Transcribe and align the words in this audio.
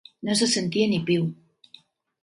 No 0.27 0.37
se 0.39 0.47
sentia 0.53 0.87
ni 0.95 1.01
piu. 1.11 1.31